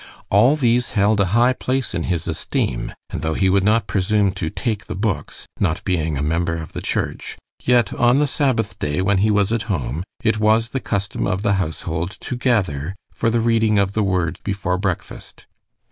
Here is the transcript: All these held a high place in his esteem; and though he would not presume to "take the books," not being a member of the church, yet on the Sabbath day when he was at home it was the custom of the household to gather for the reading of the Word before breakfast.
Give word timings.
All 0.31 0.55
these 0.55 0.93
held 0.97 1.19
a 1.19 1.27
high 1.37 1.53
place 1.53 1.93
in 1.93 2.05
his 2.05 2.27
esteem; 2.27 2.91
and 3.11 3.21
though 3.21 3.35
he 3.35 3.51
would 3.51 3.63
not 3.63 3.85
presume 3.85 4.31
to 4.31 4.49
"take 4.49 4.85
the 4.87 4.95
books," 4.95 5.45
not 5.59 5.83
being 5.83 6.17
a 6.17 6.23
member 6.23 6.55
of 6.57 6.73
the 6.73 6.81
church, 6.81 7.37
yet 7.61 7.93
on 7.93 8.17
the 8.17 8.25
Sabbath 8.25 8.79
day 8.79 9.03
when 9.03 9.19
he 9.19 9.29
was 9.29 9.51
at 9.53 9.61
home 9.69 10.03
it 10.23 10.39
was 10.39 10.69
the 10.69 10.79
custom 10.79 11.27
of 11.27 11.43
the 11.43 11.53
household 11.61 12.17
to 12.21 12.35
gather 12.35 12.95
for 13.13 13.29
the 13.29 13.39
reading 13.41 13.77
of 13.77 13.93
the 13.93 14.01
Word 14.01 14.39
before 14.43 14.79
breakfast. 14.79 15.45